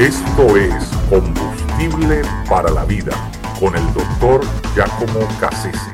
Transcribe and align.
Esto 0.00 0.56
es 0.56 0.86
Combustible 1.10 2.22
para 2.48 2.70
la 2.70 2.86
Vida 2.86 3.12
con 3.60 3.76
el 3.76 3.84
doctor 3.92 4.40
Giacomo 4.74 5.28
Cassese. 5.38 5.92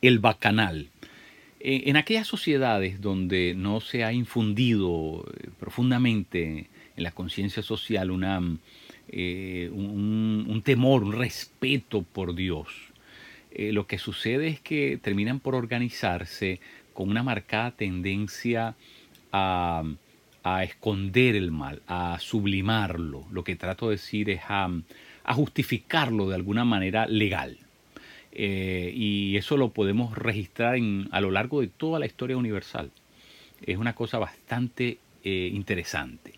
El 0.00 0.20
bacanal. 0.20 0.88
Eh, 1.58 1.82
En 1.86 1.96
aquellas 1.96 2.28
sociedades 2.28 3.00
donde 3.00 3.54
no 3.56 3.80
se 3.80 4.04
ha 4.04 4.12
infundido 4.12 5.24
eh, 5.36 5.48
profundamente 5.58 6.70
en 6.96 7.02
la 7.02 7.10
conciencia 7.10 7.64
social 7.64 8.08
eh, 9.08 9.68
un, 9.72 10.46
un 10.48 10.62
temor, 10.62 11.02
un 11.02 11.12
respeto 11.12 12.02
por 12.02 12.36
Dios, 12.36 12.68
eh, 13.50 13.72
lo 13.72 13.88
que 13.88 13.98
sucede 13.98 14.46
es 14.46 14.60
que 14.60 14.96
terminan 15.02 15.40
por 15.40 15.56
organizarse 15.56 16.60
con 16.94 17.10
una 17.10 17.24
marcada 17.24 17.72
tendencia 17.72 18.76
a, 19.32 19.82
a 20.48 20.62
esconder 20.62 21.34
el 21.34 21.50
mal, 21.50 21.82
a 21.88 22.18
sublimarlo. 22.20 23.24
Lo 23.32 23.42
que 23.42 23.56
trato 23.56 23.88
de 23.88 23.96
decir 23.96 24.30
es 24.30 24.42
a, 24.48 24.70
justificarlo 25.34 26.28
de 26.28 26.36
alguna 26.36 26.64
manera 26.64 27.04
legal. 27.08 27.58
Eh, 28.30 28.92
y 28.94 29.36
eso 29.36 29.56
lo 29.56 29.70
podemos 29.70 30.16
registrar 30.16 30.78
a 31.10 31.20
lo 31.20 31.32
largo 31.32 31.62
de 31.62 31.66
toda 31.66 31.98
la 31.98 32.06
historia 32.06 32.36
universal. 32.36 32.92
Es 33.66 33.76
una 33.76 33.96
cosa 33.96 34.18
bastante 34.18 34.98
eh, 35.24 35.50
interesante. 35.52 36.34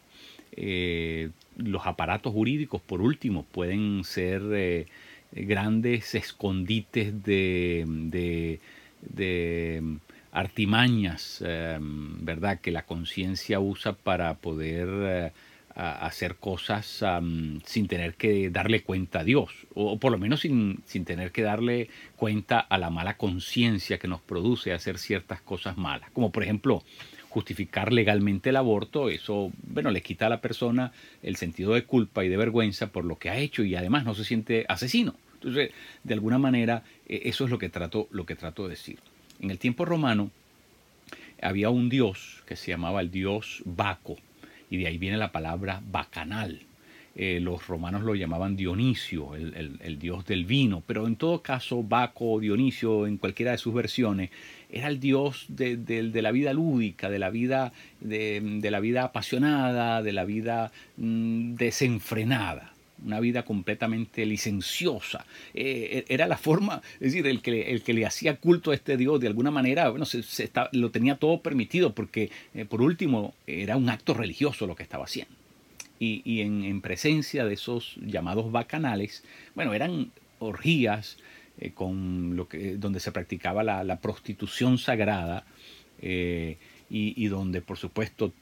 Eh, 0.52 1.28
los 1.58 1.86
aparatos 1.86 2.32
jurídicos, 2.32 2.80
por 2.80 3.02
último, 3.02 3.44
pueden 3.44 4.04
ser 4.04 4.86
grandes 5.32 6.14
escondites 6.14 7.12
de 7.22 8.58
artimañas, 10.32 11.42
eh, 11.44 11.78
¿verdad? 11.80 12.60
Que 12.60 12.70
la 12.70 12.84
conciencia 12.84 13.60
usa 13.60 13.92
para 13.92 14.34
poder 14.34 14.88
eh, 14.90 15.32
hacer 15.74 16.36
cosas 16.36 17.04
sin 17.64 17.86
tener 17.86 18.14
que 18.14 18.50
darle 18.50 18.82
cuenta 18.82 19.20
a 19.20 19.24
Dios, 19.24 19.52
o, 19.74 19.98
por 19.98 20.10
lo 20.10 20.18
menos 20.18 20.40
sin, 20.40 20.82
sin 20.86 21.04
tener 21.04 21.30
que 21.30 21.42
darle 21.42 21.88
cuenta 22.16 22.58
a 22.58 22.78
la 22.78 22.90
mala 22.90 23.16
conciencia 23.16 23.98
que 23.98 24.08
nos 24.08 24.20
produce 24.20 24.72
hacer 24.72 24.98
ciertas 24.98 25.40
cosas 25.40 25.76
malas, 25.76 26.10
como 26.10 26.32
por 26.32 26.42
ejemplo 26.42 26.82
justificar 27.28 27.92
legalmente 27.92 28.50
el 28.50 28.56
aborto, 28.56 29.08
eso, 29.08 29.52
bueno, 29.62 29.90
le 29.90 30.02
quita 30.02 30.26
a 30.26 30.30
la 30.30 30.40
persona 30.40 30.92
el 31.22 31.36
sentido 31.36 31.74
de 31.74 31.84
culpa 31.84 32.24
y 32.24 32.28
de 32.28 32.36
vergüenza 32.36 32.88
por 32.90 33.04
lo 33.04 33.18
que 33.18 33.30
ha 33.30 33.36
hecho 33.36 33.62
y 33.62 33.76
además 33.76 34.04
no 34.04 34.14
se 34.14 34.24
siente 34.24 34.64
asesino. 34.68 35.14
Entonces, 35.34 35.70
de 36.02 36.14
alguna 36.14 36.38
manera, 36.38 36.82
eh, 37.06 37.22
eso 37.24 37.44
es 37.44 37.50
lo 37.50 37.58
que 37.58 37.68
trato, 37.68 38.08
lo 38.10 38.26
que 38.26 38.34
trato 38.34 38.64
de 38.64 38.70
decir. 38.70 38.98
En 39.40 39.50
el 39.50 39.58
tiempo 39.58 39.84
romano 39.84 40.30
había 41.40 41.70
un 41.70 41.88
dios 41.88 42.42
que 42.46 42.56
se 42.56 42.70
llamaba 42.70 43.00
el 43.00 43.10
dios 43.10 43.62
Baco, 43.64 44.16
y 44.70 44.78
de 44.78 44.88
ahí 44.88 44.98
viene 44.98 45.16
la 45.16 45.32
palabra 45.32 45.80
bacanal. 45.90 46.62
Eh, 47.14 47.40
los 47.40 47.66
romanos 47.66 48.02
lo 48.02 48.14
llamaban 48.14 48.56
Dionisio, 48.56 49.34
el, 49.34 49.98
dios 49.98 50.24
del 50.24 50.44
vino, 50.44 50.82
pero 50.86 51.06
en 51.06 51.16
todo 51.16 51.42
caso 51.42 51.82
Baco 51.82 52.38
Dionisio, 52.38 53.06
en 53.06 53.16
cualquiera 53.16 53.52
de 53.52 53.58
sus 53.58 53.74
versiones, 53.74 54.30
era 54.70 54.88
el 54.88 55.00
dios 55.00 55.46
de, 55.48 56.10
la 56.14 56.30
vida 56.30 56.52
lúdica, 56.52 57.10
de 57.10 57.18
la 57.18 57.30
vida, 57.30 57.72
de, 58.00 58.40
de 58.40 58.70
la 58.70 58.80
vida 58.80 59.04
apasionada, 59.04 60.02
de 60.02 60.12
la 60.12 60.24
vida 60.24 60.70
mm, 60.96 61.54
desenfrenada 61.54 62.72
una 63.04 63.20
vida 63.20 63.44
completamente 63.44 64.26
licenciosa. 64.26 65.26
Eh, 65.54 66.04
era 66.08 66.26
la 66.26 66.36
forma, 66.36 66.82
es 66.94 67.12
decir, 67.12 67.26
el 67.26 67.42
que, 67.42 67.70
el 67.70 67.82
que 67.82 67.92
le 67.92 68.06
hacía 68.06 68.36
culto 68.36 68.70
a 68.70 68.74
este 68.74 68.96
Dios 68.96 69.20
de 69.20 69.26
alguna 69.26 69.50
manera, 69.50 69.88
bueno, 69.88 70.04
se, 70.04 70.50
lo 70.72 70.90
tenía 70.90 71.16
todo 71.16 71.40
permitido 71.40 71.94
porque, 71.94 72.30
eh, 72.54 72.64
por 72.64 72.82
último, 72.82 73.34
era 73.46 73.76
un 73.76 73.88
acto 73.88 74.14
religioso 74.14 74.66
lo 74.66 74.76
que 74.76 74.82
estaba 74.82 75.04
haciendo. 75.04 75.34
Y, 76.00 76.22
y 76.24 76.42
en, 76.42 76.64
en 76.64 76.80
presencia 76.80 77.44
de 77.44 77.54
esos 77.54 77.96
llamados 77.96 78.52
bacanales, 78.52 79.24
bueno, 79.54 79.74
eran 79.74 80.12
orgías 80.38 81.16
eh, 81.58 81.72
con 81.72 82.36
lo 82.36 82.48
que, 82.48 82.76
donde 82.76 83.00
se 83.00 83.10
practicaba 83.10 83.64
la, 83.64 84.00
prostitución 84.00 84.78
sagrada 84.78 85.44
y, 86.00 86.56
y 86.88 87.26
donde, 87.26 87.60
por 87.60 87.76
supuesto, 87.76 88.32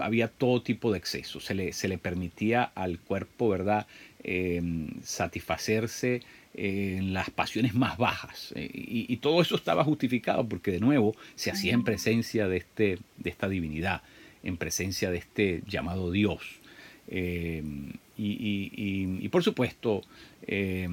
había 0.00 0.28
todo 0.28 0.62
tipo 0.62 0.92
de 0.92 0.98
excesos. 0.98 1.44
Se 1.44 1.54
le, 1.54 1.72
se 1.72 1.88
le 1.88 1.98
permitía 1.98 2.64
al 2.74 2.98
cuerpo, 2.98 3.48
¿verdad?, 3.48 3.86
eh, 4.24 4.62
satisfacerse 5.02 6.22
eh, 6.54 6.96
en 6.98 7.12
las 7.12 7.30
pasiones 7.30 7.74
más 7.74 7.98
bajas. 7.98 8.52
Eh, 8.56 8.70
y, 8.72 9.12
y 9.12 9.16
todo 9.18 9.42
eso 9.42 9.56
estaba 9.56 9.84
justificado 9.84 10.48
porque, 10.48 10.70
de 10.70 10.80
nuevo, 10.80 11.14
se 11.34 11.50
hacía 11.50 11.72
en 11.74 11.84
presencia 11.84 12.48
de, 12.48 12.58
este, 12.58 12.98
de 13.18 13.30
esta 13.30 13.48
divinidad, 13.48 14.02
en 14.42 14.56
presencia 14.56 15.10
de 15.10 15.18
este 15.18 15.62
llamado 15.66 16.10
Dios. 16.10 16.42
Eh, 17.08 17.62
y, 18.16 18.26
y- 18.26 18.70
y- 18.76 19.24
y, 19.24 19.28
por 19.28 19.42
supuesto, 19.42 20.02
eh, 20.46 20.88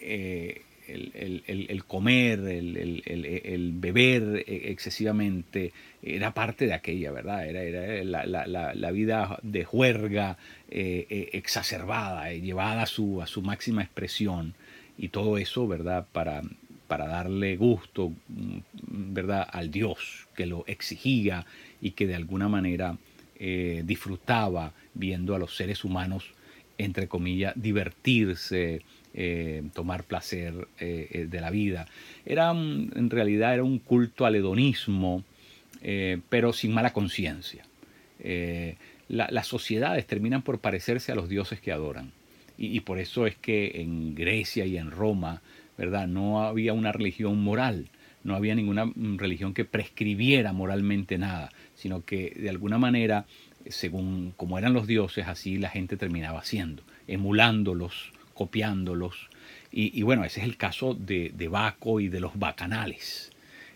eh, 0.00 0.62
el, 0.88 1.12
el- 1.14 1.42
el- 1.46 1.66
el 1.70 1.84
comer, 1.84 2.40
el, 2.40 3.72
beber 3.74 4.44
eh, 4.46 4.70
excesivamente 4.70 5.72
era 6.02 6.32
parte 6.34 6.66
de 6.66 6.74
aquella, 6.74 7.10
¿verdad? 7.12 7.46
Era, 7.48 7.62
era 7.62 8.04
la, 8.04 8.26
la- 8.46 8.74
la- 8.74 8.90
vida 8.90 9.38
de 9.42 9.64
juerga 9.64 10.38
eh, 10.70 11.06
eh, 11.10 11.30
exacerbada, 11.32 12.30
eh, 12.32 12.40
llevada 12.40 12.82
a 12.82 12.86
su, 12.86 13.20
a 13.22 13.26
su 13.26 13.42
máxima 13.42 13.82
expresión. 13.82 14.54
Y 14.98 15.08
todo 15.08 15.36
eso, 15.38 15.66
¿verdad? 15.68 16.06
Para, 16.12 16.42
para 16.88 17.06
darle 17.06 17.56
gusto, 17.56 18.12
¿verdad? 18.88 19.46
Al 19.50 19.70
Dios 19.70 20.26
que 20.34 20.46
lo 20.46 20.64
exigía 20.66 21.44
y 21.80 21.90
que 21.92 22.06
de 22.06 22.14
alguna 22.14 22.48
manera 22.48 22.96
disfrutaba 23.84 24.72
viendo 24.94 25.34
a 25.34 25.38
los 25.38 25.54
seres 25.56 25.84
humanos, 25.84 26.32
entre 26.78 27.08
comillas, 27.08 27.54
divertirse, 27.56 28.82
eh, 29.14 29.62
tomar 29.74 30.04
placer 30.04 30.68
eh, 30.78 31.08
eh, 31.10 31.26
de 31.30 31.40
la 31.40 31.50
vida. 31.50 31.86
Era 32.24 32.50
en 32.50 33.10
realidad 33.10 33.54
era 33.54 33.64
un 33.64 33.78
culto 33.78 34.26
al 34.26 34.34
hedonismo, 34.36 35.24
pero 36.28 36.52
sin 36.52 36.72
mala 36.72 36.92
conciencia. 36.92 37.64
La- 39.08 39.28
las 39.30 39.46
sociedades 39.46 40.06
terminan 40.06 40.42
por 40.42 40.58
parecerse 40.58 41.12
a 41.12 41.14
los 41.14 41.28
dioses 41.28 41.60
que 41.60 41.70
adoran. 41.72 42.10
Y, 42.58 42.76
y 42.76 42.80
por 42.80 42.98
eso 42.98 43.26
es 43.26 43.36
que 43.36 43.80
en 43.80 44.14
Grecia 44.14 44.66
y 44.66 44.76
en 44.78 44.90
Roma, 44.90 45.42
¿verdad? 45.78 46.08
No 46.08 46.42
había 46.42 46.72
una 46.72 46.90
religión 46.92 47.40
moral, 47.40 47.88
no 48.24 48.34
había 48.34 48.54
ninguna 48.54 48.86
mm, 48.86 49.18
religión 49.18 49.54
que 49.54 49.64
prescribiera 49.64 50.52
moralmente 50.52 51.18
nada, 51.18 51.50
sino 51.76 52.04
que 52.04 52.30
de 52.36 52.50
alguna 52.50 52.78
manera, 52.78 53.26
según 53.70 54.32
como 54.36 54.58
eran 54.58 54.72
los 54.72 54.86
dioses, 54.86 55.26
así 55.26 55.58
la 55.58 55.68
gente 55.70 55.96
terminaba 55.96 56.38
haciendo, 56.40 56.82
emulándolos, 57.08 58.12
copiándolos. 58.34 59.28
Y, 59.72 60.00
bueno, 60.02 60.24
ese 60.24 60.40
es 60.40 60.46
el 60.46 60.56
caso 60.56 60.94
de, 60.94 61.32
de 61.36 61.48
Baco 61.48 62.00
y 62.00 62.08
de 62.08 62.18
los 62.20 62.38
bacanales. 62.38 63.30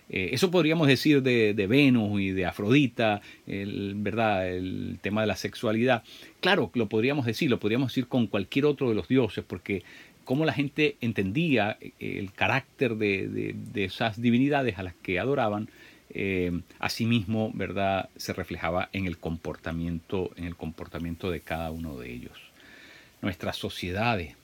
Eh, 0.08 0.30
eso 0.32 0.50
podríamos 0.50 0.88
decir 0.88 1.22
de, 1.22 1.52
de 1.52 1.66
Venus 1.66 2.20
y 2.22 2.30
de 2.30 2.46
Afrodita, 2.46 3.20
el, 3.46 3.94
¿verdad? 3.96 4.48
el 4.48 4.98
tema 5.02 5.20
de 5.20 5.26
la 5.26 5.36
sexualidad. 5.36 6.02
Claro, 6.40 6.70
lo 6.72 6.88
podríamos 6.88 7.26
decir, 7.26 7.50
lo 7.50 7.60
podríamos 7.60 7.90
decir 7.92 8.06
con 8.06 8.28
cualquier 8.28 8.64
otro 8.64 8.88
de 8.88 8.94
los 8.94 9.08
dioses, 9.08 9.44
porque 9.46 9.82
cómo 10.24 10.46
la 10.46 10.54
gente 10.54 10.96
entendía 11.02 11.76
eh, 11.80 11.92
el 12.00 12.32
carácter 12.32 12.96
de- 12.96 13.54
de 13.54 13.84
esas 13.84 14.22
divinidades 14.22 14.78
a 14.78 14.82
las 14.82 14.94
que 14.94 15.18
adoraban, 15.18 15.68
eh, 16.12 16.60
asimismo, 16.78 17.52
¿verdad? 17.54 18.08
se 18.16 18.32
reflejaba 18.32 18.88
en 18.92 19.06
el 19.06 19.18
comportamiento, 19.18 20.30
en 20.36 20.44
el 20.44 20.56
comportamiento 20.56 21.30
de 21.30 21.40
cada 21.40 21.70
uno 21.70 21.98
de 21.98 22.12
ellos. 22.12 22.38
Nuestras 23.22 23.56
sociedades 23.56 24.34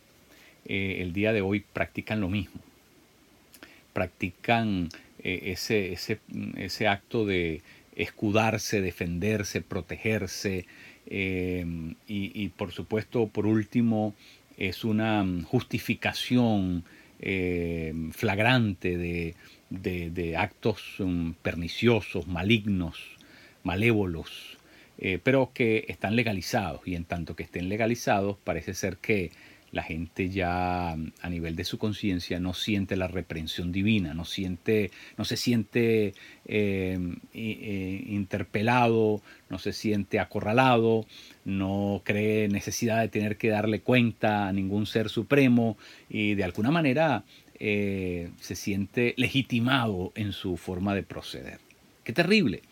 eh, 0.67 0.99
el 1.01 1.13
día 1.13 1.33
de 1.33 1.43
hoy 1.43 1.65
practican 1.73 2.21
lo 2.21 2.29
mismo 2.29 2.61
practican 3.93 4.91
eh, 5.23 5.53
ese, 5.53 5.95
ese, 5.95 6.21
ese 6.57 6.87
acto 6.87 7.25
de 7.25 7.63
escudarse, 7.95 8.83
defenderse, 8.83 9.63
protegerse 9.63 10.67
y, 11.09 12.49
por 12.59 12.73
supuesto, 12.73 13.29
por 13.29 13.47
último, 13.47 14.13
es 14.59 14.85
una 14.85 15.25
justificación 15.45 16.85
eh, 17.21 17.93
flagrante 18.13 18.97
de, 18.97 19.35
de- 19.71 20.37
actos 20.37 20.97
mm, 20.99 21.33
perniciosos, 21.43 22.27
malignos, 22.27 22.99
malévolos, 23.65 24.59
eh, 24.99 25.19
pero 25.23 25.51
que 25.55 25.85
están 25.89 26.17
legalizados. 26.17 26.81
Y 26.87 26.95
en 26.95 27.05
tanto 27.05 27.37
que 27.37 27.43
estén 27.45 27.69
legalizados 27.69 28.37
parece 28.45 28.75
ser 28.75 28.97
que 28.99 29.31
la 29.77 29.83
gente 29.85 30.29
ya 30.31 30.95
mm, 30.97 31.13
a 31.23 31.29
nivel 31.31 31.55
de 31.55 31.65
su 31.65 31.79
conciencia 31.79 32.41
no 32.41 32.53
siente 32.55 32.97
la 32.97 33.07
reprensión 33.07 33.71
divina, 33.71 34.15
no 34.15 34.25
siente, 34.25 34.91
no 35.17 35.25
se 35.25 35.37
siente 35.37 36.15
i- 36.49 36.53
eh, 37.35 38.05
interpelado, 38.09 39.23
no 39.51 39.59
se 39.59 39.73
siente 39.73 40.19
acorralado, 40.19 41.07
no 41.45 42.03
cree 42.05 42.49
necesidad 42.49 43.01
de 43.01 43.09
tener 43.09 43.37
que 43.37 43.49
darle 43.49 43.81
cuenta 43.81 44.49
a 44.49 44.53
ningún 44.53 44.87
ser 44.87 45.09
supremo 45.09 45.77
y 46.11 46.35
de 46.35 46.45
alguna 46.45 46.71
manera 46.71 47.23
eh, 47.59 48.31
se 48.41 48.55
siente 48.57 49.15
legitimado 49.17 50.13
en 50.15 50.33
su 50.33 50.57
forma 50.57 50.95
de 50.95 51.03
proceder. 51.03 51.59
Qué 52.05 52.13
terrible, 52.13 52.63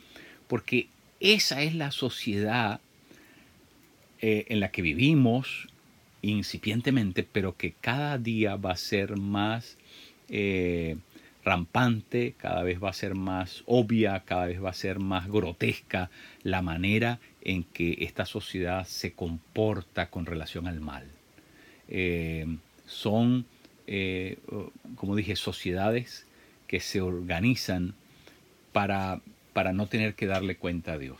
porque 0.49 0.89
esa 1.21 1.63
es 1.63 1.75
la 1.75 1.91
sociedad 1.91 2.81
eh, 4.21 4.47
en 4.49 4.61
la 4.61 4.71
que 4.71 4.83
vivimos 4.83 5.69
incipientemente, 6.31 7.23
pero 7.23 7.57
que 7.57 7.73
cada 7.73 8.19
día 8.19 8.57
va 8.57 8.73
a 8.73 8.77
ser 8.77 9.17
más 9.17 9.77
eh, 10.29 10.97
rampante, 11.45 12.35
cada 12.39 12.63
vez 12.63 12.83
va 12.83 12.91
a 12.91 12.95
ser 12.95 13.15
más 13.15 13.63
obvia, 13.67 14.21
cada 14.25 14.47
vez 14.47 14.63
va 14.63 14.71
a 14.71 14.75
ser 14.75 14.99
más 14.99 15.29
grotesca 15.29 16.11
la 16.43 16.63
manera 16.63 17.21
en 17.43 17.65
que 17.65 17.99
esta 18.01 18.25
sociedad 18.25 18.87
se 18.87 19.13
comporta 19.13 20.09
con 20.11 20.27
relación 20.27 20.67
al 20.67 20.81
mal. 20.81 21.07
Eh, 21.89 22.47
son, 22.87 23.45
eh, 23.87 24.39
como 24.97 25.17
dije, 25.17 25.37
sociedades 25.37 26.27
que 26.67 26.81
se 26.81 27.03
organizan 27.03 27.95
para, 28.73 29.21
para 29.53 29.73
no 29.73 29.87
tener 29.87 30.15
que 30.15 30.27
darle 30.27 30.57
cuenta 30.57 30.95
a 30.95 30.99
Dios. 30.99 31.19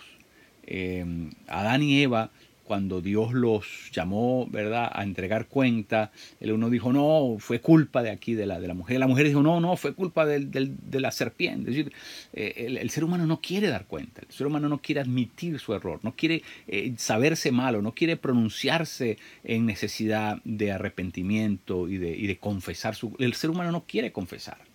Adán 1.47 1.83
y 1.83 2.03
Eva 2.03 2.31
cuando 2.65 3.01
Dios 3.01 3.33
los 3.33 3.91
llamó, 3.93 4.47
¿verdad?, 4.51 4.91
a 4.93 5.03
entregar 5.03 5.47
cuenta, 5.47 6.11
el 6.41 6.53
uno 6.53 6.71
dijo, 6.71 6.93
no, 6.93 7.37
fue 7.39 7.61
culpa 7.61 8.03
de 8.03 8.11
aquí, 8.11 8.35
de 8.35 8.47
la, 8.47 8.61
de 8.61 8.69
la 8.69 8.75
mujer. 8.75 8.99
La 8.99 9.07
mujer 9.07 9.27
dijo, 9.27 9.43
no, 9.43 9.61
no, 9.61 9.77
fue 9.77 9.95
culpa 9.95 10.27
de 10.27 11.01
la 11.01 11.11
serpiente. 11.11 11.71
Es 11.71 11.77
decir, 11.77 11.93
eh, 12.33 12.79
el, 12.81 12.91
ser 12.91 13.05
humano 13.05 13.27
no 13.27 13.41
quiere 13.41 13.69
dar 13.69 13.87
cuenta, 13.87 14.23
el 14.23 14.33
ser 14.33 14.47
humano 14.47 14.69
no 14.69 14.79
quiere 14.79 15.01
admitir 15.01 15.59
su 15.59 15.75
error, 15.75 16.01
no 16.03 16.15
quiere 16.17 16.43
eh, 16.67 16.95
saberse 16.97 17.53
malo, 17.53 17.83
no 17.83 17.95
quiere 17.95 18.17
pronunciarse 18.17 19.19
en 19.45 19.67
necesidad 19.67 20.41
de 20.45 20.73
arrepentimiento 20.73 21.89
y 21.89 21.99
de, 21.99 22.17
y 22.17 22.27
de 22.27 22.39
confesar 22.39 22.95
su... 22.95 23.15
El 23.19 23.35
ser 23.35 23.51
humano 23.51 23.73
no 23.73 23.85
quiere 23.87 24.13
confesar. 24.13 24.74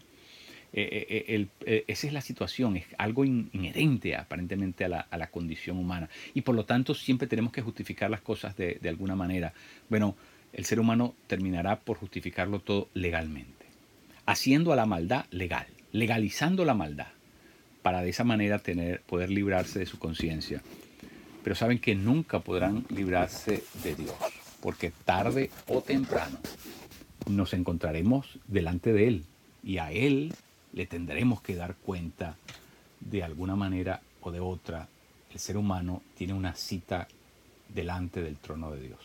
Eh, 0.71 1.25
eh, 1.27 1.47
eh, 1.65 1.83
esa 1.87 2.07
es 2.07 2.13
la 2.13 2.21
situación, 2.21 2.77
es 2.77 2.85
algo 2.97 3.25
inherente 3.25 4.15
aparentemente 4.15 4.85
a 4.85 4.89
la, 4.89 5.27
condición 5.27 5.77
humana. 5.77 6.09
Y 6.33 6.41
por 6.41 6.55
lo 6.55 6.65
tanto 6.65 6.93
siempre 6.93 7.27
tenemos 7.27 7.51
que 7.51 7.61
justificar 7.61 8.09
las 8.09 8.21
cosas 8.21 8.55
de, 8.55 8.77
de 8.81 8.89
alguna 8.89 9.15
manera. 9.15 9.53
Bueno, 9.89 10.15
el 10.53 10.65
ser 10.65 10.79
humano 10.79 11.15
terminará 11.27 11.79
por 11.79 11.97
justificarlo 11.97 12.59
todo 12.59 12.89
legalmente, 12.93 13.65
haciendo 14.25 14.71
a 14.73 14.75
la 14.75 14.85
maldad 14.85 15.25
legal, 15.31 15.67
legalizando 15.91 16.65
la 16.65 16.73
maldad, 16.73 17.07
para 17.81 18.01
de 18.01 18.09
esa 18.09 18.23
manera 18.23 18.59
tener, 18.59 19.01
poder 19.01 19.29
librarse 19.29 19.79
de 19.79 19.85
su 19.85 19.97
conciencia. 19.97 20.61
Pero 21.43 21.55
saben 21.55 21.79
que 21.79 21.95
nunca 21.95 22.39
podrán 22.41 22.85
librarse 22.89 23.63
de 23.83 23.95
Dios, 23.95 24.15
porque 24.61 24.91
tarde 25.05 25.49
o 25.67 25.81
temprano 25.81 26.37
nos 27.27 27.53
encontraremos 27.53 28.39
delante 28.47 28.93
de 28.93 29.07
Él 29.07 29.23
y 29.63 29.77
a 29.77 29.91
Él 29.91 30.33
le 30.73 30.85
tendremos 30.85 31.41
que 31.41 31.55
dar 31.55 31.75
cuenta 31.75 32.35
de 32.99 33.23
alguna 33.23 33.55
manera 33.55 34.01
o 34.21 34.31
de 34.31 34.39
otra. 34.39 34.87
El 35.31 35.39
ser 35.39 35.57
humano 35.57 36.01
tiene 36.15 36.33
una 36.33 36.55
cita 36.55 37.07
delante 37.67 38.21
del 38.21 38.37
trono 38.37 38.71
de 38.71 38.81
Dios. 38.81 38.99